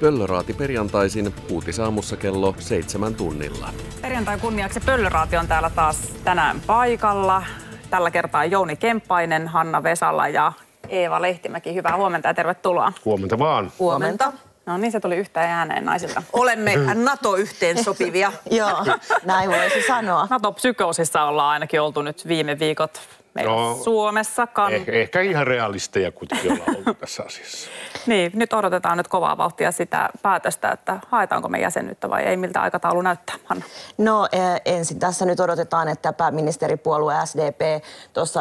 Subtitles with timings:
[0.00, 3.68] Pöllöraati perjantaisin uutisaamussa kello seitsemän tunnilla.
[4.02, 7.42] Perjantai kunniaksi Pöllöraati on täällä taas tänään paikalla.
[7.90, 10.52] Tällä kertaa Jouni Kemppainen, Hanna Vesala ja
[10.88, 11.74] Eeva Lehtimäki.
[11.74, 12.92] Hyvää huomenta ja tervetuloa.
[13.04, 13.72] Huomenta vaan.
[13.78, 14.32] Huomenta.
[14.66, 16.22] No niin, se tuli yhtään ääneen naisilta.
[16.32, 18.32] Olemme NATO-yhteen sopivia.
[18.50, 18.86] Joo,
[19.24, 20.26] näin voisi sanoa.
[20.30, 23.00] NATO-psykoosissa ollaan ainakin oltu nyt viime viikot
[23.34, 24.46] meillä no, Suomessa.
[24.46, 24.72] Kan...
[24.72, 27.70] Ehkä, ehkä ihan realisteja kuitenkin ollaan ollut tässä asiassa.
[28.06, 32.60] niin, nyt odotetaan nyt kovaa vauhtia sitä päätöstä, että haetaanko me jäsenyyttä vai ei, miltä
[32.60, 33.64] aikataulu näyttää, Hanna?
[33.98, 34.28] No
[34.64, 38.40] ensin tässä nyt odotetaan, että pääministeripuolue SDP tuossa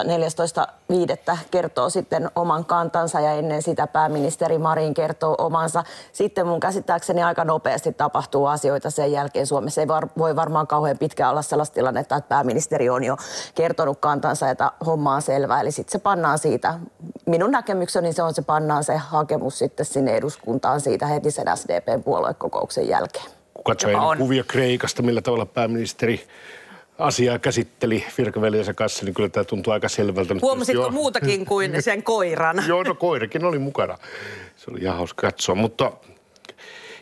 [1.32, 1.38] 14.5.
[1.52, 5.84] kertoo sitten oman kantansa ja ennen sitä pääministeri Marin kertoo omansa.
[6.12, 9.48] Sitten mun käsittääkseni aika nopeasti tapahtuu asioita sen jälkeen.
[9.48, 13.18] Suomessa ei var, voi varmaan kauhean pitkään olla sellaista tilannetta, että pääministeri on jo
[13.56, 15.62] kertonut kantansa, että homma on selvä.
[15.62, 16.80] Eli sitten se pannaan siitä,
[17.26, 22.04] minun näkemykseni se on se pannaan se hakemus sitten sinne eduskuntaan siitä heti sen SDPn
[22.04, 23.26] puoluekokouksen jälkeen.
[23.54, 26.28] Kun katsoo kuvia Kreikasta, millä tavalla pääministeri
[27.00, 30.36] asiaa käsitteli virkaveljensä kanssa, niin kyllä tämä tuntuu aika selvältä.
[30.42, 30.92] Huomasitko jo...
[30.92, 32.64] muutakin kuin sen koiran?
[32.68, 33.98] Joo, no koirakin oli mukana.
[34.56, 35.92] Se oli ihan hauska katsoa, mutta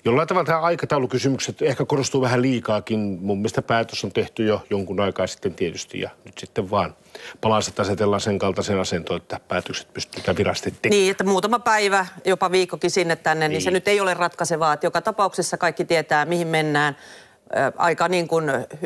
[0.05, 2.99] jollain tavalla tämä aikataulukysymykset ehkä korostuu vähän liikaakin.
[2.99, 6.95] Mun mielestä päätös on tehty jo jonkun aikaa sitten tietysti ja nyt sitten vaan
[7.41, 10.99] palaset asetellaan sen kaltaisen asentoon, että päätökset pystytään virasti tekemään.
[10.99, 14.73] Niin, että muutama päivä, jopa viikkokin sinne tänne, niin, niin se nyt ei ole ratkaisevaa.
[14.73, 16.97] Että joka tapauksessa kaikki tietää, mihin mennään
[17.77, 18.45] aika niin kuin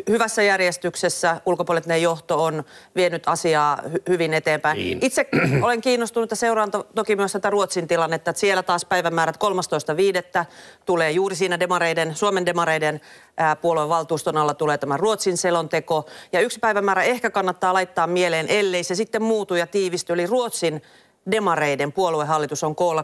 [0.10, 1.42] hyvässä järjestyksessä.
[1.46, 2.64] Ulkopoliittinen johto on
[2.96, 4.78] vienyt asiaa hy- hyvin eteenpäin.
[4.78, 4.98] Niin.
[5.02, 5.28] Itse
[5.66, 9.38] olen kiinnostunut ja seuraan to- toki myös tätä Ruotsin tilannetta, että siellä taas päivämäärät
[10.40, 10.46] 13.5.
[10.86, 13.02] tulee juuri siinä demareiden, Suomen demareiden
[13.38, 16.06] ää, puolueen valtuuston alla tulee tämä Ruotsin selonteko.
[16.32, 20.82] Ja yksi päivämäärä ehkä kannattaa laittaa mieleen, ellei se sitten muutu ja tiivisty, eli Ruotsin
[21.32, 23.02] demareiden puoluehallitus on koolla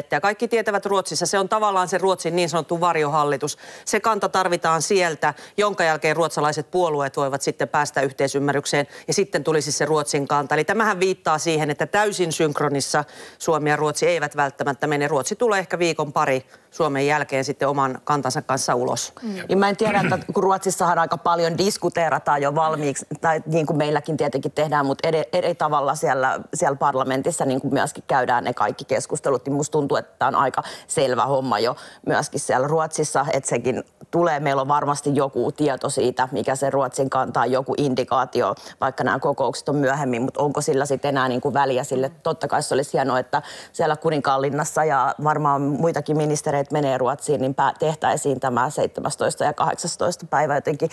[0.00, 0.06] 24.5.
[0.10, 3.58] Ja kaikki tietävät Ruotsissa, se on tavallaan se Ruotsin niin sanottu varjohallitus.
[3.84, 9.72] Se kanta tarvitaan sieltä, jonka jälkeen ruotsalaiset puolueet voivat sitten päästä yhteisymmärrykseen ja sitten tulisi
[9.72, 10.54] se Ruotsin kanta.
[10.54, 13.04] Eli tämähän viittaa siihen, että täysin synkronissa
[13.38, 15.08] Suomi ja Ruotsi eivät välttämättä mene.
[15.08, 19.12] Ruotsi tulee ehkä viikon pari Suomen jälkeen sitten oman kantansa kanssa ulos.
[19.22, 19.36] Mm.
[19.48, 23.76] Ja mä en tiedä, että kun Ruotsissahan aika paljon diskuteerataan jo valmiiksi, tai niin kuin
[23.76, 28.54] meilläkin tietenkin tehdään, mutta eri, eri tavalla siellä, siellä parlamentissa niin kuin myöskin käydään ne
[28.54, 33.26] kaikki keskustelut, niin musta tuntuu, että tämä on aika selvä homma jo myöskin siellä Ruotsissa,
[33.32, 34.40] että sekin tulee.
[34.40, 39.68] Meillä on varmasti joku tieto siitä, mikä se Ruotsin kantaa, joku indikaatio, vaikka nämä kokoukset
[39.68, 42.10] on myöhemmin, mutta onko sillä sitten enää niin kuin väliä sille?
[42.22, 47.56] Totta kai se olisi hienoa, että siellä Kuninkaanlinnassa ja varmaan muitakin ministereitä menee Ruotsiin, niin
[47.78, 50.90] tehtäisiin tämä 17 ja 18 päivä jotenkin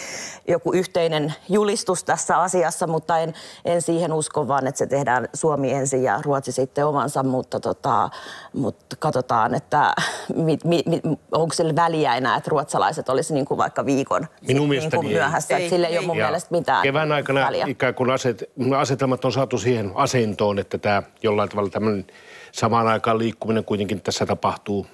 [0.47, 3.34] joku yhteinen julistus tässä asiassa, mutta en,
[3.66, 8.09] en siihen usko, vaan että se tehdään Suomi ensin ja Ruotsi sitten omansa, mutta, tota,
[8.53, 9.94] mutta katsotaan, että
[10.36, 14.70] mit, mit, mit, onko sillä väliä enää, että ruotsalaiset olisi niin kuin vaikka viikon Minun
[14.70, 15.58] niin kuin myöhässä.
[15.58, 17.66] Ei, sille ei, ei ole mun ja mielestä mitään Kevään aikana väliä.
[17.68, 18.44] ikään kuin aset,
[18.78, 22.06] asetelmat on saatu siihen asentoon, että tämä jollain tavalla tämmöinen
[22.52, 24.88] samaan aikaan liikkuminen kuitenkin tässä tapahtuu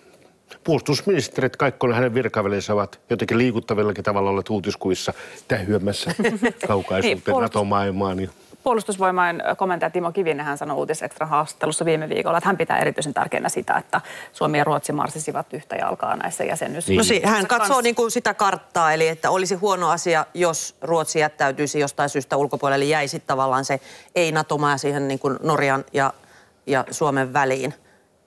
[0.63, 5.13] puolustusministerit Kaikkonen hänen virkaveljensä ovat jotenkin liikuttavillakin tavalla olleet uutiskuvissa
[5.47, 6.15] tähyämässä
[6.67, 8.17] kaukaisuuteen niin, NATO-maailmaan.
[8.17, 8.29] Niin
[8.63, 13.49] Puolustusvoimain komentaja Timo Kivinen hän sanoi Uutisekstra haastattelussa viime viikolla, että hän pitää erityisen tärkeänä
[13.49, 14.01] sitä, että
[14.33, 16.87] Suomi ja Ruotsi marsisivat yhtä jalkaa näissä jäsenyys.
[16.87, 16.97] Niin.
[16.97, 21.19] No si- hän katsoo niin kuin sitä karttaa, eli että olisi huono asia, jos Ruotsi
[21.19, 23.79] jättäytyisi jostain syystä ulkopuolelle, eli jäisi tavallaan se
[24.15, 26.13] ei-NATO-maa siihen niin kuin Norjan ja,
[26.67, 27.73] ja Suomen väliin.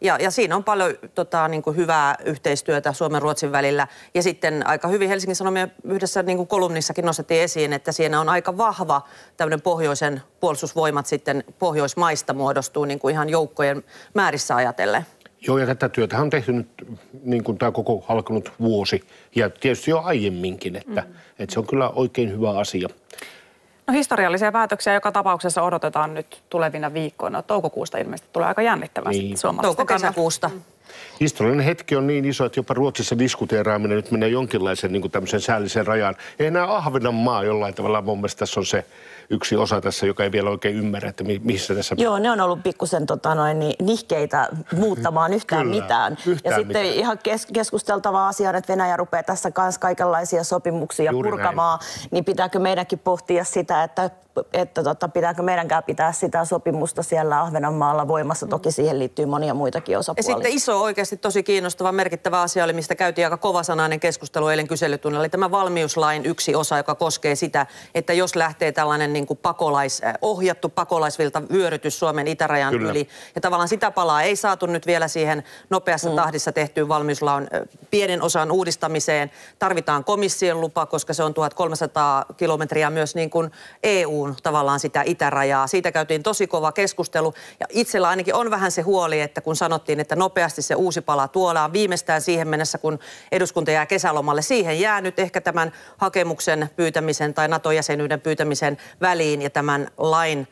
[0.01, 3.89] Ja, ja siinä on paljon tota, niin kuin hyvää yhteistyötä Suomen Ruotsin välillä.
[4.15, 8.29] Ja sitten aika hyvin Helsingin Sanomien yhdessä niin kuin kolumnissakin nostettiin esiin, että siinä on
[8.29, 9.03] aika vahva
[9.37, 13.85] tämmöinen pohjoisen puolustusvoimat sitten pohjoismaista muodostuu niin kuin ihan joukkojen
[14.15, 15.07] määrissä ajatellen.
[15.47, 16.69] Joo, ja tätä työtä on tehty nyt
[17.23, 19.03] niin kuin tämä koko alkanut vuosi
[19.35, 21.15] ja tietysti jo aiemminkin, että, mm.
[21.39, 22.89] että se on kyllä oikein hyvä asia.
[23.87, 27.43] No historiallisia päätöksiä joka tapauksessa odotetaan nyt tulevina viikkoina.
[27.43, 29.37] Toukokuusta ilmeisesti tulee aika jännittävästi niin.
[29.63, 30.51] Touko-kesäkuusta.
[31.21, 35.87] Historiallinen hetki on niin iso, että jopa Ruotsissa diskuteeraaminen nyt menee jonkinlaisen niin tämmöisen säällisen
[35.87, 36.15] rajan.
[36.39, 38.85] Ei enää Ahvenanmaa jollain tavalla, mun mielestä tässä on se
[39.31, 41.95] yksi osa tässä, joka ei vielä oikein ymmärrä, että missä tässä...
[41.99, 46.13] Joo, ne on ollut pikkusen tota noin, niin, nihkeitä muuttamaan yhtään Kyllä, mitään.
[46.27, 46.87] Yhtään ja sitten mitään.
[46.87, 52.09] ihan kes- keskusteltava asia että Venäjä rupeaa tässä kanssa kaikenlaisia sopimuksia Juuri purkamaan, näin.
[52.11, 54.11] niin pitääkö meidänkin pohtia sitä, että
[54.53, 58.47] että tota, pitääkö meidänkään pitää sitä sopimusta siellä Ahvenanmaalla voimassa.
[58.47, 60.31] Toki siihen liittyy monia muitakin osapuolia.
[60.31, 64.69] Ja sitten iso oikeasti tosi kiinnostava, merkittävä asia oli, mistä käytiin aika kovasanainen keskustelu eilen
[64.69, 69.39] kyselytunnilla, oli tämä valmiuslain yksi osa, joka koskee sitä, että jos lähtee tällainen niin kuin
[69.43, 72.91] pakolais, äh, ohjattu pakolaisvilta vyörytys Suomen itärajan Kyllä.
[72.91, 76.17] yli, ja tavallaan sitä palaa ei saatu nyt vielä siihen nopeassa mm.
[76.17, 77.61] tahdissa tehtyyn valmiuslain äh,
[77.91, 79.31] pienen osan uudistamiseen.
[79.59, 83.51] Tarvitaan komission lupa, koska se on 1300 kilometriä myös niin kuin
[83.83, 85.67] EUn tavallaan sitä itärajaa.
[85.67, 90.01] Siitä käytiin tosi kova keskustelu, ja itsellä ainakin on vähän se huoli, että kun sanottiin,
[90.01, 92.99] että nopeasti se uusi pala tuodaan viimeistään siihen mennessä, kun
[93.33, 94.43] eduskunta jää kesälomalle.
[94.43, 100.49] Siihen jää nyt ehkä tämän hakemuksen pyytämisen tai NATO-jäsenyyden pyytämisen väliin ja tämän lain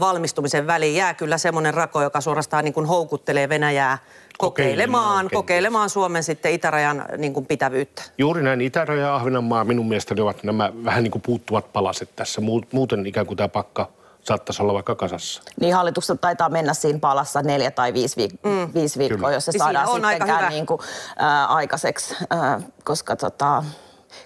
[0.00, 3.98] valmistumisen väliin jää kyllä semmoinen rako, joka suorastaan niin kuin houkuttelee Venäjää
[4.38, 8.02] kokeilemaan, Kokeilemaan Suomen sitten itärajan niin kuin pitävyyttä.
[8.18, 12.40] Juuri näin Itäraja ja Ahvenanmaa minun mielestäni ovat nämä vähän niin kuin puuttuvat palaset tässä.
[12.40, 13.88] Muut- Muuten ikään kuin tämä pakka
[14.26, 15.42] saattaisi olla vaikka kasassa.
[15.60, 18.74] Niin hallitukset taitaa mennä siinä palassa neljä tai viisi, viik- mm.
[18.74, 19.32] viisi viikkoa, Kyllä.
[19.32, 20.50] jos se Siis saadaan siinä on aika sittenkään hyvä.
[20.50, 20.80] niin kuin,
[21.18, 23.64] ää, aikaiseksi, ää, koska tota,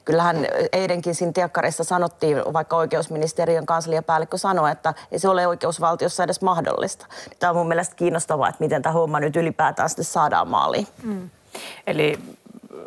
[0.04, 6.40] kyllähän eilenkin siinä tiekkarissa sanottiin, vaikka oikeusministeriön kansliapäällikkö sanoi, että ei se ole oikeusvaltiossa edes
[6.40, 7.06] mahdollista.
[7.38, 10.86] Tämä on mun mielestä kiinnostavaa, että miten tämä homma nyt ylipäätään sitten saadaan maaliin.
[11.86, 12.18] Eli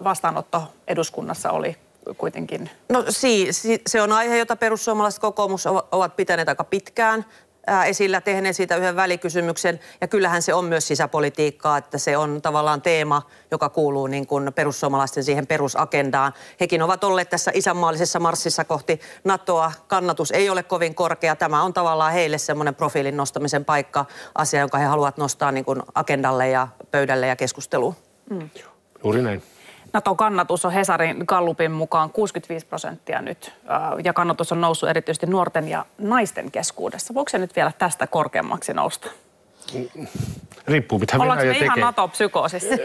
[0.04, 1.78] vastaanotto eduskunnassa oli
[2.18, 7.26] kuitenkin No si, si, se on aihe, jota perussuomalaiset kokoomus ova- ovat pitäneet aika pitkään
[7.68, 9.80] ää, esillä, tehneet siitä yhden välikysymyksen.
[10.02, 13.22] Ja kyllähän se on myös sisäpolitiikkaa, että se on tavallaan teema,
[13.52, 16.34] joka kuuluu niin kuin perussuomalaisten siihen perusagendaan.
[16.60, 19.72] Hekin ovat olleet tässä isänmaallisessa marssissa kohti NATOa.
[19.88, 21.36] Kannatus ei ole kovin korkea.
[21.36, 24.06] Tämä on tavallaan heille semmoinen profiilin nostamisen paikka,
[24.36, 27.96] asia, jonka he haluavat nostaa niin kuin agendalle ja pöydälle ja keskusteluun.
[29.04, 29.44] Juuri näin.
[29.94, 35.68] NATO-kannatus on Hesarin Gallupin mukaan 65 prosenttia nyt, ää, ja kannatus on noussut erityisesti nuorten
[35.68, 37.14] ja naisten keskuudessa.
[37.14, 39.12] Voiko se nyt vielä tästä korkeammaksi nousta?
[40.68, 41.84] Riippuu mitä Ollaanko Venäjä me ihan tekee.
[41.84, 42.76] NATO-psykoosissa?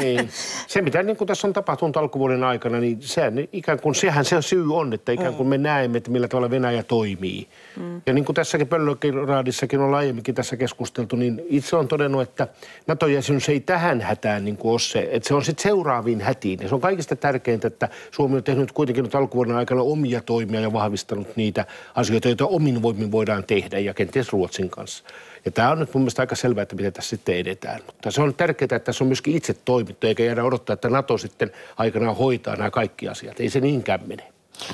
[0.00, 0.28] niin.
[0.66, 4.42] Se, mitä niin kuin tässä on tapahtunut alkuvuoden aikana, niin sehän, ikään kuin, sehän se
[4.42, 7.48] syy on, että ikään kuin me näemme, että millä tavalla Venäjä toimii.
[7.76, 8.02] Mm.
[8.06, 12.48] Ja niin kuin tässäkin Pöllökiraadissakin on aiemminkin tässä keskusteltu, niin itse on todennut, että
[12.86, 16.60] NATO-jäsenyys ei tähän hätään niin kuin ole se, että se on sitten seuraaviin hätiin.
[16.62, 20.60] Ja se on kaikista tärkeintä, että Suomi on tehnyt kuitenkin nyt alkuvuoden aikana omia toimia
[20.60, 25.04] ja vahvistanut niitä asioita, joita omin voimin voidaan tehdä ja kenties Ruotsin kanssa.
[25.44, 27.80] Ja tämä on nyt mun mielestä aika selvää, että miten tässä sitten edetään.
[27.86, 31.18] Mutta se on tärkeää, että tässä on myöskin itse toimittu, eikä jäädä odottaa, että NATO
[31.18, 33.40] sitten aikanaan hoitaa nämä kaikki asiat.
[33.40, 34.31] Ei se niinkään mene.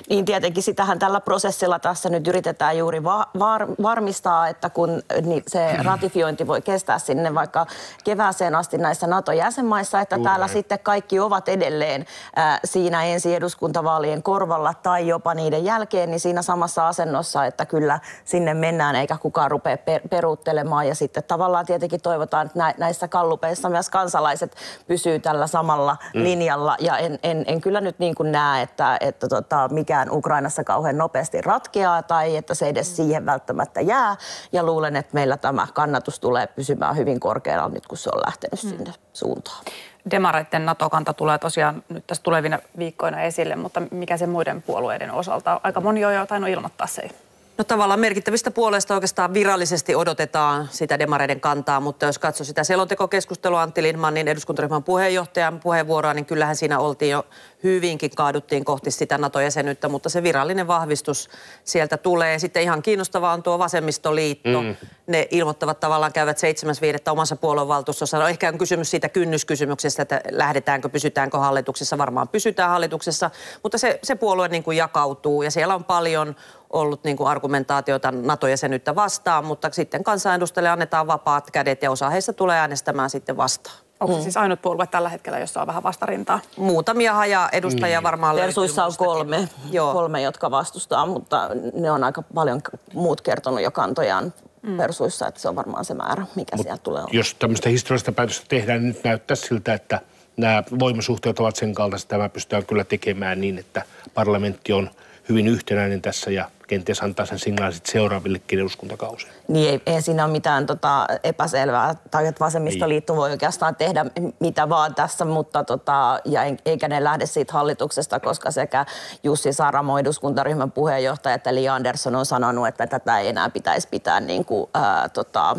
[0.08, 5.43] Niin tietenkin sitähän tällä prosessilla tässä nyt yritetään juuri va- var- varmistaa, että kun niin
[5.46, 7.67] se ratifiointi voi kestää sinne vaikka
[8.05, 12.06] kevääseen asti näissä NATO-jäsenmaissa, että Juuri täällä sitten kaikki ovat edelleen
[12.38, 18.00] äh, siinä ensi eduskuntavaalien korvalla tai jopa niiden jälkeen, niin siinä samassa asennossa, että kyllä
[18.25, 20.88] sinne mennään eikä kukaan rupea per- peruuttelemaan.
[20.88, 24.56] Ja sitten tavallaan tietenkin toivotaan, että nä- näissä kallupeissa myös kansalaiset
[24.87, 26.23] pysyy tällä samalla mm.
[26.23, 26.76] linjalla.
[26.81, 30.98] Ja en, en, en kyllä nyt niin kuin näe, että, että tota, mikään Ukrainassa kauhean
[30.98, 34.16] nopeasti ratkeaa tai että se edes siihen välttämättä jää.
[34.52, 38.64] Ja luulen, että meillä tämä kannatus tulee pysymään hyvin korkealla nyt, kun se on lähtenyt
[38.64, 38.70] mm.
[38.70, 39.64] sinne suuntaan.
[40.10, 45.60] Demareiden NATO-kanta tulee tosiaan nyt tässä tulevina viikkoina esille, mutta mikä se muiden puolueiden osalta?
[45.62, 47.10] Aika moni on jo tainnut ilmoittaa se.
[47.58, 53.62] No tavallaan merkittävistä puolesta oikeastaan virallisesti odotetaan sitä demareiden kantaa, mutta jos katsoo sitä selontekokeskustelua
[53.62, 57.26] Antti Lindmanin eduskuntaryhmän puheenjohtajan puheenvuoroa, niin kyllähän siinä oltiin jo
[57.62, 61.28] hyvinkin kaaduttiin kohti sitä NATO-jäsenyyttä, mutta se virallinen vahvistus
[61.64, 62.38] sieltä tulee.
[62.38, 64.62] Sitten ihan kiinnostavaa on tuo vasemmistoliitto.
[64.62, 64.76] Mm.
[65.06, 67.12] Ne ilmoittavat tavallaan käyvät 7.5.
[67.12, 68.19] omassa puoluevaltuustossa.
[68.19, 71.99] No ehkä on kysymys siitä kynnyskysymyksestä, että lähdetäänkö, pysytäänkö hallituksessa.
[71.99, 73.30] Varmaan pysytään hallituksessa,
[73.62, 76.37] mutta se, se puolue niin kuin jakautuu ja siellä on paljon
[76.72, 82.32] ollut niin kuin argumentaatiota NATO-jäsenyyttä vastaan, mutta sitten kansanedustajille annetaan vapaat kädet ja osa heistä
[82.32, 83.76] tulee äänestämään sitten vastaan.
[84.00, 86.40] Onko se siis ainut puolue tällä hetkellä, jossa on vähän vastarintaa?
[86.56, 89.92] Muutamia haja edustajia varmaan löytyy Persuissa on kolme, Joo.
[89.92, 92.60] kolme, jotka vastustaa, mutta ne on aika paljon
[92.94, 94.32] muut kertonut jo kantojaan
[94.62, 94.76] mm.
[94.76, 97.04] persuissa, että se on varmaan se määrä, mikä Mut sieltä tulee.
[97.12, 100.00] Jos tämmöistä historiallista päätöstä tehdään, niin nyt näyttää siltä, että
[100.37, 103.82] nämä voimasuhteet ovat sen kaltaiset, että tämä pystytään kyllä tekemään niin, että
[104.14, 104.90] parlamentti on
[105.28, 109.32] hyvin yhtenäinen tässä ja kenties antaa sen signaalin seuraavillekin eduskuntakausille.
[109.49, 114.06] Niin ei, ei siinä ole mitään tota, epäselvää, tai että vasemmistoliitto voi oikeastaan tehdä
[114.40, 118.87] mitä vaan tässä, mutta tota, ja en- eikä ne lähde siitä hallituksesta, koska sekä
[119.23, 124.20] Jussi Saramo, eduskuntaryhmän puheenjohtaja, että Li Andersson on sanonut, että tätä ei enää pitäisi pitää
[124.20, 125.56] niin kuin, ää, tota,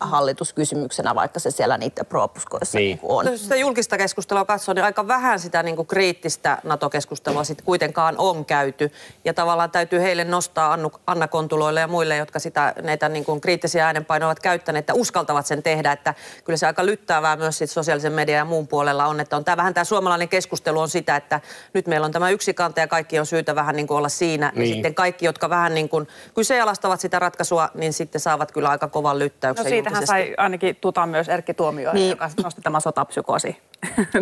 [0.00, 2.86] hallituskysymyksenä, vaikka se siellä niiden propuskoissa Niin.
[2.86, 3.00] niin.
[3.02, 3.26] Niin on.
[3.26, 8.14] Jos sitä julkista keskustelua katsoo, niin aika vähän sitä niin kuin kriittistä NATO-keskustelua sitten kuitenkaan
[8.18, 8.92] on käyty.
[9.24, 13.40] Ja tavallaan täytyy heille nostaa Annu, Anna Kontuloille ja muille, jotka sitä, näitä niin kuin
[13.40, 15.92] kriittisiä äänenpainoja ovat käyttäneet, että uskaltavat sen tehdä.
[15.92, 19.44] Että kyllä se aika lyttäävää myös sit sosiaalisen median ja muun puolella on, että on
[19.44, 21.40] tämä vähän tämä suomalainen keskustelu on sitä, että
[21.74, 24.52] nyt meillä on tämä yksi kanta ja kaikki on syytä vähän niin kuin olla siinä.
[24.54, 24.68] Niin.
[24.68, 28.88] Ja sitten kaikki, jotka vähän niin kuin kyseenalaistavat sitä ratkaisua, niin sitten saavat kyllä aika
[28.88, 30.34] kovan lyttäyksen No siitähän julkisesti.
[30.34, 32.00] sai ainakin tuta myös Erkki Tuomioja, niin.
[32.00, 32.10] Niin.
[32.10, 33.56] joka nosti tämän sotapsykoosi.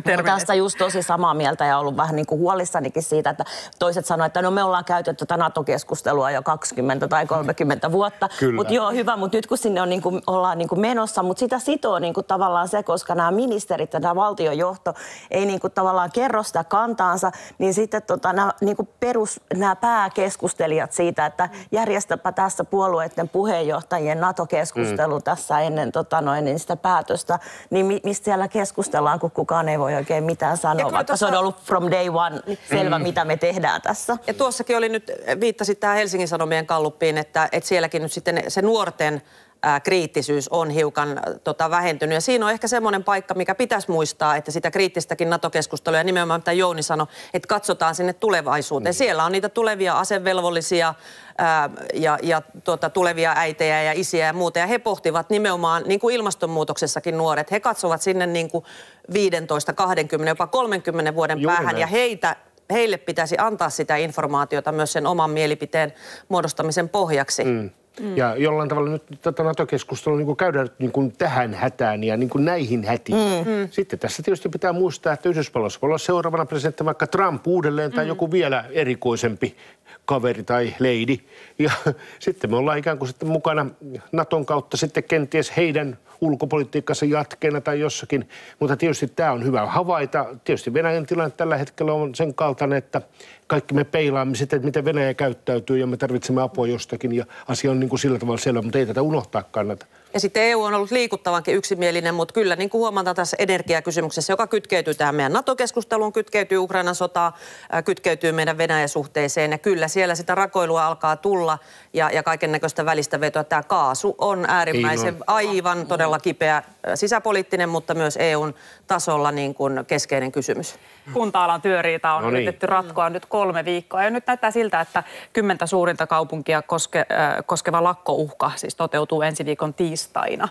[0.06, 3.44] Olen tästä just tosi samaa mieltä ja ollut vähän niin kuin huolissanikin siitä, että
[3.78, 8.28] toiset sanoivat, että no me ollaan käyty tätä NATO-keskustelua jo 20 tai 30 vuotta.
[8.56, 11.40] Mutta joo, hyvä, mutta nyt kun sinne on niin kuin, ollaan niin kuin menossa, mutta
[11.40, 14.94] sitä sitoo niin kuin tavallaan se, koska nämä ministerit ja tämä valtiojohto
[15.30, 19.76] ei niin kuin tavallaan kerro sitä kantaansa, niin sitten tota, nämä, niin kuin perus, nämä
[19.76, 25.22] pääkeskustelijat siitä, että järjestäpä tässä puolueiden puheenjohtajien NATO-keskustelu mm.
[25.22, 27.38] tässä ennen tota, noin, niin sitä päätöstä,
[27.70, 31.30] niin mi- mistä siellä keskustellaan, kun kukaan ei voi oikein mitään sanoa, vaikka se on
[31.32, 33.02] tuossa- ollut from day one selvä, Mm.
[33.02, 34.16] mitä me tehdään tässä.
[34.26, 38.62] Ja tuossakin oli nyt, viittasit tähän Helsingin Sanomien kalluppiin, että, että sielläkin nyt sitten se
[38.62, 39.22] nuorten
[39.62, 42.14] ää, kriittisyys on hiukan tota, vähentynyt.
[42.14, 46.40] Ja siinä on ehkä semmoinen paikka, mikä pitäisi muistaa, että sitä kriittistäkin NATO-keskustelua ja nimenomaan
[46.40, 48.94] mitä Jouni sanoi, että katsotaan sinne tulevaisuuteen.
[48.94, 50.94] Siellä on niitä tulevia asevelvollisia
[51.38, 54.58] ää, ja, ja tuota, tulevia äitejä ja isiä ja muuta.
[54.58, 58.64] Ja he pohtivat nimenomaan, niin kuin ilmastonmuutoksessakin nuoret, he katsovat sinne niin kuin
[59.12, 61.72] 15, 20, jopa 30 vuoden Juuri päähän.
[61.72, 61.80] näin.
[61.80, 62.36] Ja heitä
[62.70, 65.92] heille pitäisi antaa sitä informaatiota myös sen oman mielipiteen
[66.28, 67.44] muodostamisen pohjaksi.
[67.44, 67.70] Mm.
[68.00, 68.16] Mm.
[68.16, 72.30] Ja jollain tavalla nyt tätä NATO-keskustelua niin käydään nyt niin kuin tähän hätään ja niin
[72.30, 73.18] kuin näihin hätiin.
[73.18, 73.68] Mm.
[73.70, 78.08] Sitten tässä tietysti pitää muistaa, että Yhdysvalloissa voi olla seuraavana presidentti vaikka Trump uudelleen tai
[78.08, 79.56] joku vielä erikoisempi
[80.04, 81.16] kaveri tai lady.
[81.58, 81.70] Ja
[82.18, 83.66] sitten me ollaan ikään kuin sitten mukana
[84.12, 88.28] Naton kautta sitten kenties heidän ulkopolitiikkansa jatkeena tai jossakin.
[88.58, 90.26] Mutta tietysti tämä on hyvä havaita.
[90.44, 93.02] Tietysti Venäjän tilanne tällä hetkellä on sen kaltainen, että
[93.50, 97.70] kaikki me peilaamme sitten, että miten Venäjä käyttäytyy ja me tarvitsemme apua jostakin ja asia
[97.70, 99.86] on niin kuin sillä tavalla selvä, mutta ei tätä unohtaa kannata.
[100.14, 104.46] Ja sitten EU on ollut liikuttavankin yksimielinen, mutta kyllä niin kuin huomataan tässä energiakysymyksessä, joka
[104.46, 107.32] kytkeytyy tähän meidän NATO-keskusteluun, kytkeytyy Ukrainan sotaan,
[107.70, 109.50] ää, kytkeytyy meidän Venäjä-suhteeseen.
[109.52, 111.58] Ja kyllä siellä sitä rakoilua alkaa tulla
[111.92, 113.44] ja, ja kaiken näköistä välistä vetoa.
[113.44, 116.62] Tämä kaasu on äärimmäisen Niin aivan todella kipeä
[116.94, 118.54] sisäpoliittinen, mutta myös EUn
[118.86, 120.74] tasolla niin kuin keskeinen kysymys.
[121.12, 122.36] Kunta-alan työriita on No niin.
[122.36, 124.04] yritetty ratkoa nyt kolme viikkoa.
[124.04, 127.06] Ja nyt näyttää siltä, että kymmentä suurinta kaupunkia koske, äh,
[127.46, 130.48] koskeva lakkouhka siis toteutuu ensi viikon tiistaina.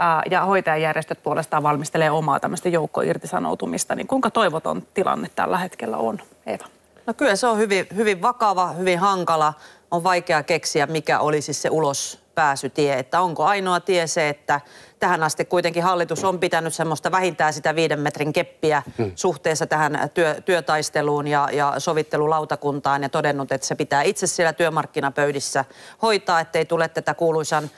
[0.00, 3.94] Äh, ja hoitajajärjestöt puolestaan valmistelee omaa tämmöistä joukkoirtisanoutumista.
[3.94, 6.64] Niin kuinka toivoton tilanne tällä hetkellä on, Eeva?
[7.06, 9.54] No kyllä se on hyvin, hyvin vakava, hyvin hankala.
[9.90, 12.98] On vaikea keksiä, mikä olisi se ulospääsytie.
[12.98, 14.60] Että onko ainoa tie se, että
[15.04, 19.12] tähän asti kuitenkin hallitus on pitänyt semmoista vähintään sitä viiden metrin keppiä hmm.
[19.14, 25.64] suhteessa tähän työ, työtaisteluun ja, ja sovittelulautakuntaan ja todennut, että se pitää itse siellä työmarkkinapöydissä
[26.02, 27.70] hoitaa, ettei tule tätä kuuluisan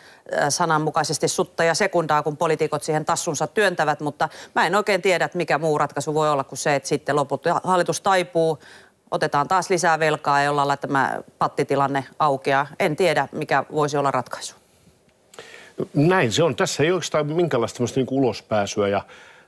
[0.48, 5.38] sananmukaisesti sutta ja sekundaa, kun poliitikot siihen tassunsa työntävät, mutta mä en oikein tiedä, että
[5.38, 8.58] mikä muu ratkaisu voi olla kuin se, että sitten lopulta hallitus taipuu,
[9.10, 12.66] otetaan taas lisää velkaa ja jollain tämä pattitilanne aukeaa.
[12.78, 14.65] En tiedä, mikä voisi olla ratkaisu.
[15.94, 16.56] Näin se on.
[16.56, 19.02] Tässä ei oikeastaan minkäänlaista niin ulospääsyä ja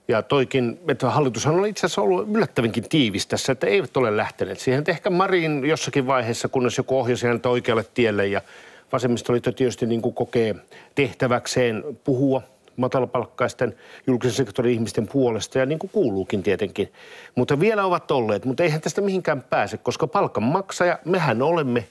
[0.09, 4.59] ja toikin, että hallitushan on itse asiassa ollut yllättävinkin tiivis tässä, että eivät ole lähteneet
[4.59, 4.79] siihen.
[4.79, 8.41] Että ehkä Marin jossakin vaiheessa, kunnes joku ohjasi häntä oikealle tielle ja
[8.93, 10.55] vasemmistoliitto tietysti niin kuin kokee
[10.95, 12.43] tehtäväkseen puhua
[12.77, 16.93] matalapalkkaisten julkisen sektorin ihmisten puolesta ja niin kuin kuuluukin tietenkin.
[17.35, 21.89] Mutta vielä ovat olleet, mutta eihän tästä mihinkään pääse, koska palkanmaksaja, mehän olemme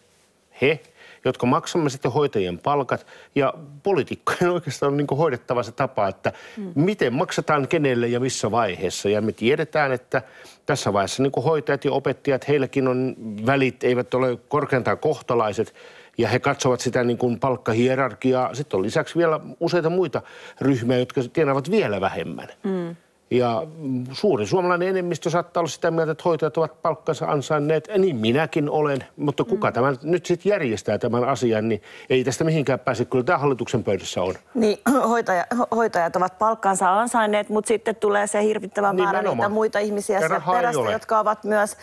[0.62, 0.80] he,
[1.26, 3.08] jotka maksamme sitten hoitajien palkat.
[3.36, 6.72] Ja poliitikkojen oikeastaan on niin hoidettava se tapa, että mm.
[6.76, 9.10] miten maksetaan kenelle ja missä vaiheessa.
[9.10, 10.22] Ja me tiedetään, että
[10.66, 15.74] tässä vaiheessa niin hoitajat ja opettajat, heilläkin on välit, eivät ole korkeintaan kohtalaiset.
[16.18, 18.54] Ja he katsovat sitä niin kuin palkkahierarkiaa.
[18.54, 20.22] Sitten on lisäksi vielä useita muita
[20.62, 22.48] ryhmiä, jotka tienaavat vielä vähemmän.
[22.64, 22.96] Mm.
[23.32, 23.64] Ja
[24.12, 27.88] suuri suomalainen enemmistö saattaa olla sitä mieltä, että hoitajat ovat palkkansa ansainneet.
[27.98, 29.74] Niin minäkin olen, mutta kuka mm.
[29.74, 33.06] tämän nyt sitten järjestää tämän asian, niin ei tästä mihinkään pääse.
[33.06, 34.36] Kyllä tämä hallituksen pöydässä on.
[34.54, 34.78] Niin,
[35.10, 40.20] hoitaja, ho- hoitajat ovat palkkansa ansainneet, mutta sitten tulee se hirvittävä määrä niitä muita ihmisiä
[40.20, 41.78] sieltä perästä, jotka ovat myös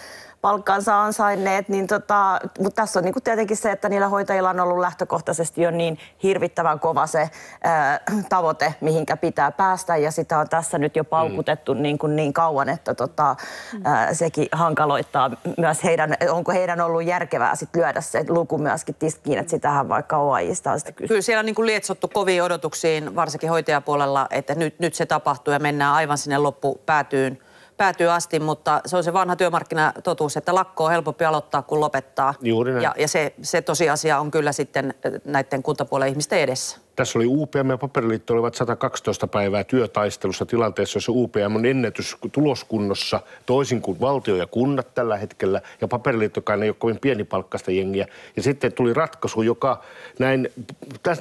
[0.45, 4.61] palkkansa ansainneet, niin tota, mutta tässä on niin kuin tietenkin se, että niillä hoitajilla on
[4.61, 7.31] ollut lähtökohtaisesti jo niin hirvittävän kova se
[7.63, 11.83] ää, tavoite, mihinkä pitää päästä ja sitä on tässä nyt jo paukutettu mm.
[11.83, 13.37] niin, kuin niin kauan, että tota,
[13.85, 19.39] ää, sekin hankaloittaa myös heidän, onko heidän ollut järkevää sit lyödä se luku myöskin tiskiin,
[19.39, 21.09] että sitähän vaikka OAJista on sitä kysyä.
[21.09, 25.53] Kyllä siellä on niin kuin lietsottu koviin odotuksiin, varsinkin hoitajapuolella, että nyt, nyt se tapahtuu
[25.53, 27.39] ja mennään aivan sinne loppupäätyyn
[27.77, 32.35] päätyy asti, mutta se on se vanha työmarkkinatotuus, että lakko on helpompi aloittaa kuin lopettaa.
[32.43, 32.83] Juuri näin.
[32.83, 36.84] Ja, ja se, se tosiasia on kyllä sitten näiden kuntapuolen ihmisten edessä.
[36.97, 43.21] Tässä oli UPM ja Paperiliitto olivat 112 päivää työtaistelussa tilanteessa, jossa UPM on ennätys tuloskunnossa
[43.47, 45.61] toisin kuin valtio ja kunnat tällä hetkellä.
[45.81, 48.07] Ja Paperiliittokaan ei ole kovin pienipalkkasta jengiä.
[48.37, 49.83] Ja sitten tuli ratkaisu, joka
[50.19, 50.49] näin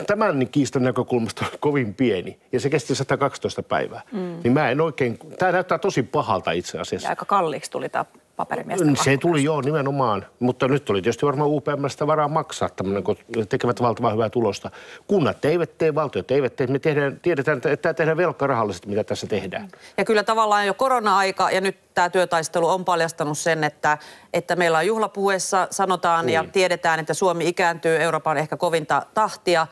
[0.07, 2.39] tämän kiistan näkökulmasta on kovin pieni.
[2.51, 4.01] Ja se kesti 112 päivää.
[4.11, 4.37] Mm.
[4.43, 7.05] Niin mä en oikein, tämä näyttää tosi pahalta itse asiassa.
[7.05, 11.49] Ja aika kalliiksi tuli tämä paperimiesten Se tuli joo nimenomaan, mutta nyt oli tietysti varmaan
[11.49, 13.17] UPMstä varaa maksaa tämmöinen, kun
[13.49, 14.71] tekevät valtavan hyvää tulosta.
[15.07, 16.67] Kunnat eivät tee, valtiot eivät tee.
[16.67, 19.67] Me tehdään, tiedetään, että tämä tehdään velkarahallisesti, mitä tässä tehdään.
[19.97, 23.97] Ja kyllä tavallaan jo korona-aika ja nyt tämä työtaistelu on paljastanut sen, että,
[24.33, 26.33] että meillä on juhlapuheessa sanotaan niin.
[26.33, 29.67] ja tiedetään, että Suomi ikääntyy Euroopan ehkä kovinta tahtia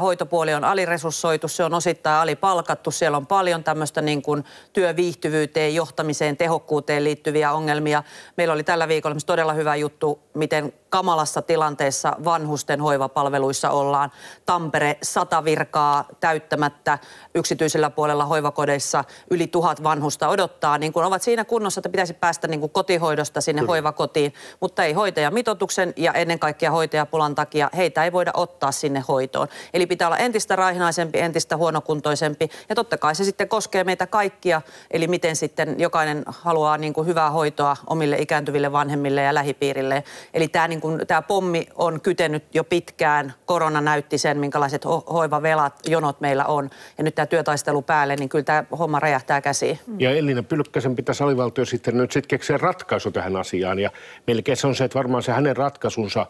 [0.00, 6.36] hoitopuoli on aliresurssoitu, se on osittain alipalkattu, siellä on paljon tämmöistä niin kuin työviihtyvyyteen, johtamiseen,
[6.36, 8.02] tehokkuuteen liittyviä ongelmia.
[8.36, 14.12] Meillä oli tällä viikolla todella hyvä juttu, miten kamalassa tilanteessa vanhusten hoivapalveluissa ollaan.
[14.46, 16.98] Tampere sata virkaa täyttämättä
[17.34, 22.48] yksityisellä puolella hoivakodeissa yli tuhat vanhusta odottaa, niin kun ovat siinä kunnossa, että pitäisi päästä
[22.48, 23.70] niin kuin kotihoidosta sinne Kyllä.
[23.70, 29.48] hoivakotiin, mutta ei hoitajamitoituksen ja ennen kaikkea hoitajapulan takia heitä ei voida ottaa sinne hoitoon.
[29.74, 34.62] Eli pitää olla entistä raihinaisempi, entistä huonokuntoisempi ja totta kai se sitten koskee meitä kaikkia,
[34.90, 40.04] eli miten sitten jokainen haluaa niin kuin hyvää hoitoa omille ikääntyville vanhemmille ja lähipiirille.
[40.34, 45.12] Eli tämä niin kuin, tämä pommi on kytenyt jo pitkään, korona näytti sen, minkälaiset ho-
[45.12, 49.78] hoivavelat, jonot meillä on ja nyt tämä työtaistelu päälle, niin kyllä tämä homma räjähtää käsiin.
[49.98, 53.78] Ja Elina Pylkkäsen pitäisi alivaltio sitten nyt sitten keksiä ratkaisu tähän asiaan.
[53.78, 53.90] Ja
[54.26, 56.26] melkein se on se, että varmaan se hänen ratkaisunsa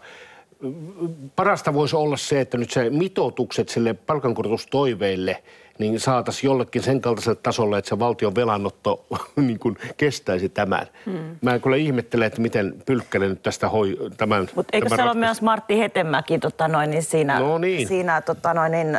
[1.37, 5.43] parasta voisi olla se, että nyt se mitoitukset sille palkankorotustoiveille–
[5.81, 9.07] niin saataisiin jollekin sen kaltaiselle tasolle, että se valtion velanotto
[9.37, 10.87] niin kuin kestäisi tämän.
[11.07, 11.37] Hmm.
[11.43, 15.43] Mä kyllä ihmettelen, että miten Pylkkänen nyt tästä hoi tämän Mutta eikö se ole myös
[15.43, 17.89] Martti Hetemäki tota noin, niin siinä, no niin.
[17.89, 18.99] siinä tota noin, niin,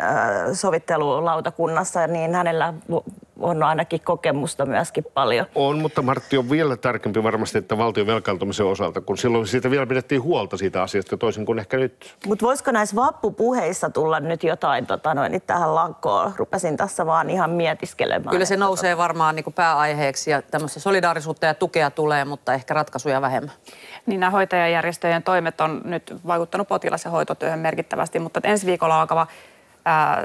[0.54, 2.74] sovittelulautakunnassa, niin hänellä
[3.42, 5.46] on ainakin kokemusta myöskin paljon.
[5.56, 9.88] On, mutta Martti on vielä tärkeämpi varmasti, että valtion velkaantumisen osalta, kun silloin siitä vielä
[9.88, 12.16] pidettiin huolta siitä asiasta toisin kuin ehkä nyt.
[12.28, 16.32] Mutta voisiko näissä vappupuheissa tulla nyt jotain tota noin, niin tähän lakkoon?
[16.38, 18.32] Rupesin tässä vaan ihan mietiskelemään.
[18.32, 19.02] Kyllä se nousee tota...
[19.04, 23.56] varmaan niin kuin pääaiheeksi ja tämmöistä solidaarisuutta ja tukea tulee, mutta ehkä ratkaisuja vähemmän.
[24.06, 29.28] Niin nämä hoitajajärjestöjen toimet on nyt vaikuttanut potilas- ja hoitotyöhön merkittävästi, mutta ensi viikolla alkava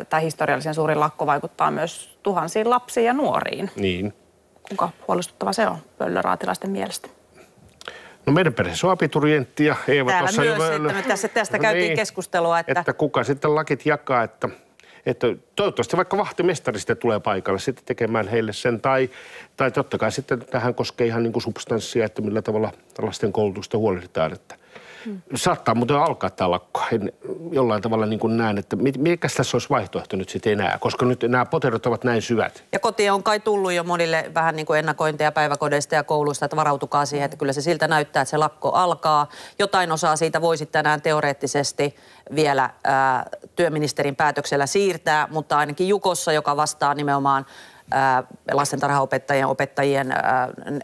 [0.09, 3.71] tämä historiallisen suuri lakko vaikuttaa myös tuhansiin lapsiin ja nuoriin.
[3.77, 4.14] Niin.
[4.69, 7.09] Kuinka huolestuttava se on pöllöraatilaisten mielestä?
[8.27, 10.77] No meidän perheessä on abiturientti ja Eeva Täällä tuossa myös, jo...
[10.77, 12.59] että me tässä, tästä no käytiin niin, keskustelua.
[12.59, 12.81] Että...
[12.81, 14.49] että kuka sitten lakit jakaa, että,
[15.07, 18.81] että toivottavasti vaikka vahtimestari sitten tulee paikalle sitten tekemään heille sen.
[18.81, 19.11] Tai,
[19.57, 23.79] tai totta kai sitten tähän koskee ihan niin kuin substanssia, että millä tavalla lasten koulutusta
[23.79, 24.33] huolehditaan.
[24.33, 24.55] Että.
[25.35, 26.83] Saattaa muuten alkaa tämä lakko.
[26.92, 27.12] En
[27.53, 31.25] jollain tavalla niin kuin näen, että mikä tässä olisi vaihtoehto nyt sitten enää, koska nyt
[31.29, 32.64] nämä poterot ovat näin syvät.
[32.73, 36.57] Ja kotiin on kai tullut jo monille vähän niin kuin ennakointeja päiväkodeista ja kouluista, että
[36.57, 39.29] varautukaa siihen, että kyllä se siltä näyttää, että se lakko alkaa.
[39.59, 41.97] Jotain osaa siitä voisi tänään teoreettisesti
[42.35, 47.47] vielä ää, työministerin päätöksellä siirtää, mutta ainakin Jukossa, joka vastaa nimenomaan
[48.53, 50.14] lastentarhaopettajien opettajien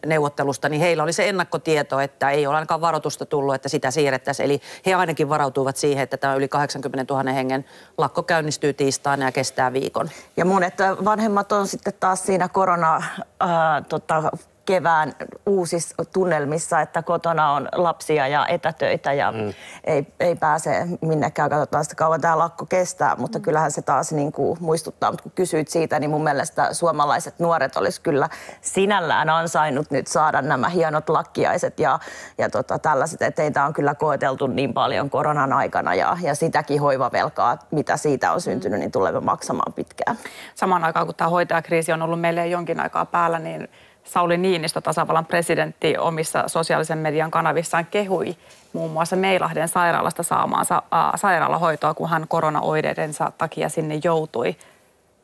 [0.06, 4.44] neuvottelusta, niin heillä oli se ennakkotieto, että ei ole ainakaan varoitusta tullut, että sitä siirrettäisiin.
[4.44, 7.64] Eli he ainakin varautuivat siihen, että tämä yli 80 000 hengen
[7.98, 10.10] lakko käynnistyy tiistaina ja kestää viikon.
[10.36, 13.02] Ja monet vanhemmat on sitten taas siinä korona
[13.40, 14.32] ää, tota,
[14.64, 15.12] kevään
[15.46, 19.52] uusissa tunnelmissa, että kotona on lapsia ja etätöitä ja mm.
[19.84, 21.50] ei, ei pääse minnekään.
[21.50, 23.42] Katsotaan sitä kauan tämä lakko kestää, mutta mm.
[23.42, 25.10] kyllähän se taas niin kuin muistuttaa.
[25.10, 28.28] Mutta kun kysyit siitä, niin mun mielestä suomalaiset nuoret olisi kyllä
[28.60, 31.98] sinällään ansainnut nyt saada nämä hienot lakkiaiset ja,
[32.38, 36.80] ja tota, tällaiset, että heitä on kyllä koeteltu niin paljon koronan aikana ja, ja sitäkin
[36.80, 40.16] hoivavelkaa, mitä siitä on syntynyt, niin tulemme maksamaan pitkään.
[40.54, 43.68] Samaan aikaan, kun tämä hoitajakriisi on ollut meille jonkin aikaa päällä, niin
[44.04, 48.36] Sauli Niinistö, tasavallan presidentti, omissa sosiaalisen median kanavissaan kehui
[48.72, 54.56] muun muassa Meilahden sairaalasta saamaansa ää, sairaalahoitoa, kun hän koronaoideidensa takia sinne joutui.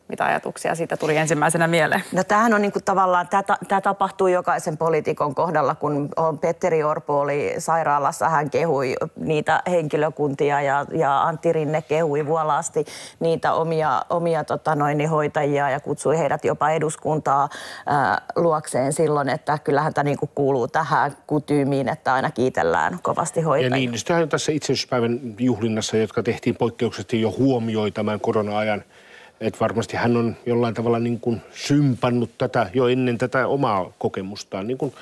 [0.08, 2.02] Mitä ajatuksia siitä tuli ensimmäisenä mieleen?
[2.12, 3.28] No tämähän on niinku tavallaan,
[3.68, 10.60] tämä tapahtuu jokaisen poliitikon kohdalla, kun on Petteri Orpo oli sairaalassa, hän kehui niitä henkilökuntia
[10.60, 12.84] ja, ja Antti Rinne kehui vuolaasti
[13.20, 17.48] niitä omia, omia tota noin, niin hoitajia ja kutsui heidät jopa eduskuntaa
[17.86, 23.84] ää, luokseen silloin, että kyllähän tämä niinku kuuluu tähän kutyymiin, että aina kiitellään kovasti hoitajia.
[23.84, 28.84] Ja niin, sitähän tässä itsenäisyyspäivän juhlinnassa, jotka tehtiin poikkeuksellisesti jo huomioi tämän korona-ajan–
[29.40, 34.66] että varmasti hän on jollain tavalla niin kuin sympannut tätä jo ennen tätä omaa kokemustaan,
[34.66, 34.94] niin kuin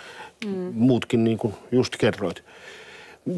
[0.47, 0.51] mm.
[0.75, 2.43] muutkin niin kuin just kerroit.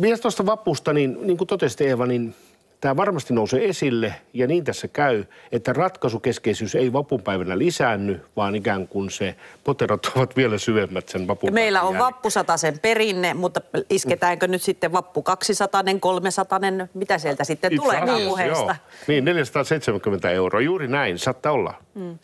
[0.01, 2.35] Vielä tuosta vapusta, niin, niin kuin totesit Eeva, niin
[2.81, 8.89] Tämä varmasti nousee esille ja niin tässä käy, että ratkaisukeskeisyys ei vapupäivänä lisäänny, vaan ikään
[8.89, 13.61] kuin se poterot ovat vielä syvemmät sen vapupäivän Meillä on vappusatasen perinne, mutta
[13.91, 16.61] isketäänkö nyt sitten vappu 200, 300,
[16.95, 18.29] mitä sieltä sitten Itse tulee niin.
[18.29, 18.77] puheesta?
[19.07, 21.75] Niin, 470 euroa, juuri näin, saattaa olla.
[21.95, 22.19] Mm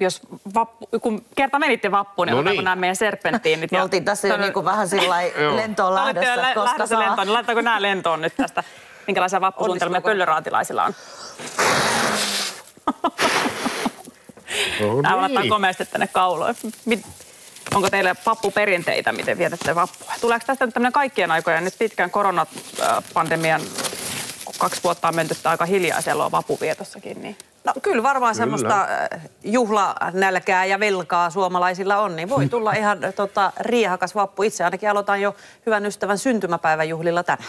[0.00, 0.22] jos
[0.54, 2.64] vappu, kun kerta menitte vappuun, niin no niin.
[2.64, 3.72] nämä meidän serpenttiinit.
[3.72, 5.16] Me oltiin tässä jo niin kuin vähän sillä
[5.56, 6.98] lentoon lähdössä, koska saa...
[6.98, 8.64] lentoon, niin laittaako nämä lentoon nyt tästä?
[9.08, 10.94] Minkälaisia vappusuunnitelmia pöllöraatilaisilla on?
[14.80, 16.54] No Tämä laittaa komeasti tänne kauloon.
[17.74, 20.12] Onko teille vappuperinteitä, miten vietätte vappua?
[20.20, 23.60] Tuleeko tästä nyt tämmöinen kaikkien aikojen nyt pitkän koronapandemian
[24.58, 28.42] kaksi vuotta on menty aika hiljaisella on vapuvietossakin, niin No kyllä varmaan kyllä.
[28.42, 34.42] semmoista äh, juhlanälkää ja velkaa suomalaisilla on, niin voi tulla ihan tota, riehakas vappu.
[34.42, 37.48] Itse ainakin aloitan jo hyvän ystävän syntymäpäivän juhlilla tänään.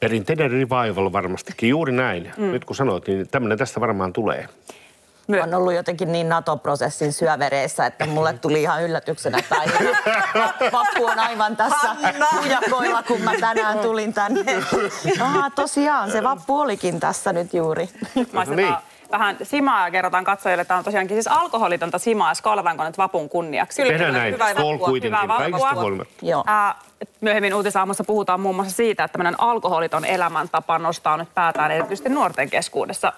[0.00, 2.32] Perinteinen revival varmastikin, juuri näin.
[2.36, 2.52] Mm.
[2.52, 4.48] Nyt kun sanoit, niin tämmöinen tästä varmaan tulee.
[5.28, 9.66] Mä on ollut jotenkin niin NATO-prosessin syövereissä, että mulle tuli ihan yllätyksenä tai
[10.72, 11.96] vappu on aivan tässä
[12.40, 14.44] hujakoilla, kun mä tänään tulin tänne.
[15.20, 17.88] Aha, tosiaan, se vappu olikin tässä nyt juuri.
[18.32, 18.74] Mä no niin
[19.10, 23.82] vähän simaa ja kerrotaan katsojille, että on tosiaankin siis alkoholitonta simaa Skolvanko nyt vapun kunniaksi.
[23.82, 26.14] Kyllä, Tehdään näin, hyvää Skol kuitenkin, kaikista huolimatta.
[26.46, 26.74] Ää,
[27.20, 32.50] myöhemmin uutisaamussa puhutaan muun muassa siitä, että tämmöinen alkoholiton elämäntapa nostaa nyt päätään erityisesti nuorten
[32.50, 33.12] keskuudessa.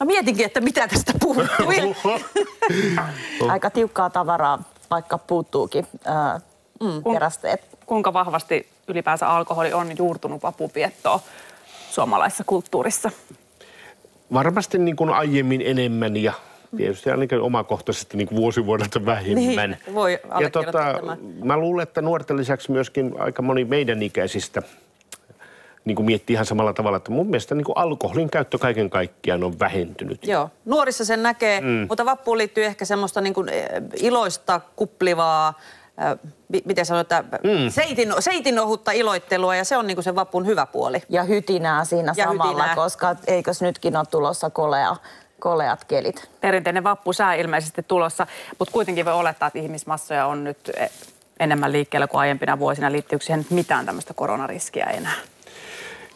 [0.00, 1.96] Mä mietinkin, että mitä tästä puuttuu.
[3.52, 6.40] Aika tiukkaa tavaraa, vaikka puuttuukin ää,
[6.80, 7.12] mm.
[7.12, 7.78] kerästeet.
[7.86, 11.20] Kuinka vahvasti ylipäänsä alkoholi on juurtunut vapupiettoon
[11.90, 13.10] suomalaisessa kulttuurissa?
[14.32, 16.32] Varmasti niin kuin aiemmin enemmän ja
[16.76, 19.70] tietysti ainakin omakohtaisesti niin vuosi vuodelta vähemmän.
[19.70, 20.94] Niin, voi ja tota,
[21.44, 24.62] mä luulen, että nuorten lisäksi myöskin aika moni meidän ikäisistä
[25.84, 29.44] niin kuin miettii ihan samalla tavalla, että mun mielestä niin kuin alkoholin käyttö kaiken kaikkiaan
[29.44, 30.26] on vähentynyt.
[30.26, 31.86] Joo, nuorissa sen näkee, mm.
[31.88, 35.54] mutta vappuun liittyy ehkä semmoista niin kuin eh, iloista, kuplivaa,
[36.64, 37.70] miten sanoa, että mm.
[37.70, 41.02] seitin, seitin ohutta iloittelua ja se on niinku se vapun hyvä puoli.
[41.08, 42.74] Ja hytinää siinä ja samalla, hytinää.
[42.74, 44.96] koska eikös nytkin ole tulossa kolea
[45.40, 46.30] koleat kelit.
[46.40, 48.26] Perinteinen vappu sää ilmeisesti tulossa,
[48.58, 50.86] mutta kuitenkin voi olettaa, että ihmismassoja on nyt e,
[51.40, 52.92] enemmän liikkeellä kuin aiempina vuosina.
[52.92, 55.16] Liittyykö siihen mitään tämmöistä koronariskiä enää?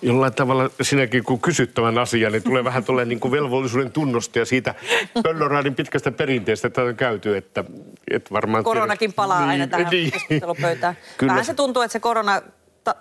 [0.05, 4.39] Jollain tavalla sinäkin kun kysyt tämän asian, niin tulee vähän tulee niin kuin velvollisuuden tunnosta
[4.39, 4.75] ja siitä
[5.23, 7.65] Pöllöraadin pitkästä perinteestä, että on käyty, että,
[8.11, 8.65] että varmaan...
[8.65, 10.13] Koronakin tiedät, palaa niin, aina tähän niin.
[10.13, 10.97] keskustelupöytään.
[11.19, 11.31] Kyllä.
[11.31, 12.43] Vähän se tuntuu, että se korona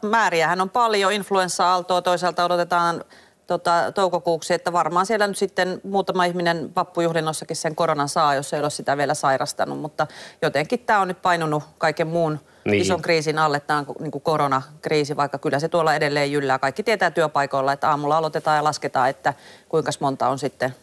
[0.01, 3.03] määriähän on paljon, influenssa-aaltoa toisaalta odotetaan
[3.47, 8.59] tota, toukokuuksi, että varmaan siellä nyt sitten muutama ihminen vappujuhlinnossakin sen koronan saa, jos ei
[8.59, 10.07] ole sitä vielä sairastanut, mutta
[10.41, 12.81] jotenkin tämä on nyt painunut kaiken muun niin.
[12.81, 13.59] ison kriisin alle.
[13.59, 16.59] Tämä on niin kuin koronakriisi, vaikka kyllä se tuolla edelleen jyllää.
[16.59, 19.33] Kaikki tietää työpaikoilla, että aamulla aloitetaan ja lasketaan, että
[19.69, 20.75] kuinka monta on sitten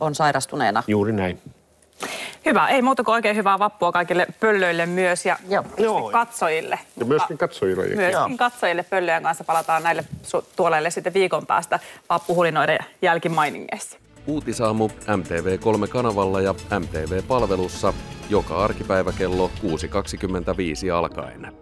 [0.00, 0.82] on sairastuneena.
[0.86, 1.40] Juuri näin.
[2.46, 2.68] Hyvä.
[2.68, 5.36] Ei muuta kuin oikein hyvää vappua kaikille pöllöille myös ja
[5.78, 6.10] Joo.
[6.10, 6.78] katsojille.
[6.96, 7.86] Ja myöskin katsojille.
[7.86, 8.30] Myöskin Joo.
[8.36, 10.04] katsojille pöllöjen kanssa palataan näille
[10.56, 13.98] tuoleille sitten viikon päästä vappuhulinoiden jälkimainingeissa.
[14.26, 17.92] Uutisaamu MTV3-kanavalla ja MTV-palvelussa
[18.30, 21.52] joka arkipäivä kello 6.25 alkaen.